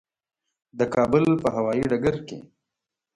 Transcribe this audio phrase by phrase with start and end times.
[0.79, 2.37] د کابل په هوایي ډګر کې.